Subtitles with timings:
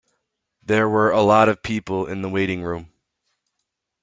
[0.63, 2.91] There were a lot of people in the waiting room.